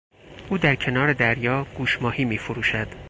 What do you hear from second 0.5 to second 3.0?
در کنار دریا گوشماهی میفروشد.